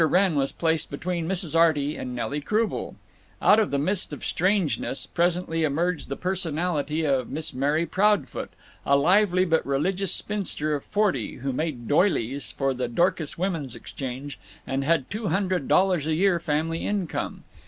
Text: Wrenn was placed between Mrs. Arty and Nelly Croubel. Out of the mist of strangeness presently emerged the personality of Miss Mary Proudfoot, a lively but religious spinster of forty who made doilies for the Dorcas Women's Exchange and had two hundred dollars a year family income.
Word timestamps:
Wrenn 0.03 0.33
was 0.33 0.51
placed 0.51 0.89
between 0.89 1.27
Mrs. 1.27 1.55
Arty 1.55 1.95
and 1.95 2.15
Nelly 2.15 2.41
Croubel. 2.41 2.95
Out 3.39 3.59
of 3.59 3.69
the 3.69 3.77
mist 3.77 4.11
of 4.11 4.25
strangeness 4.25 5.05
presently 5.05 5.63
emerged 5.63 6.09
the 6.09 6.15
personality 6.15 7.05
of 7.05 7.29
Miss 7.29 7.53
Mary 7.53 7.85
Proudfoot, 7.85 8.49
a 8.83 8.95
lively 8.95 9.45
but 9.45 9.63
religious 9.63 10.11
spinster 10.11 10.73
of 10.73 10.83
forty 10.85 11.35
who 11.35 11.53
made 11.53 11.87
doilies 11.87 12.51
for 12.51 12.73
the 12.73 12.87
Dorcas 12.87 13.37
Women's 13.37 13.75
Exchange 13.75 14.39
and 14.65 14.83
had 14.83 15.07
two 15.11 15.27
hundred 15.27 15.67
dollars 15.67 16.07
a 16.07 16.15
year 16.15 16.39
family 16.39 16.83
income. 16.83 17.43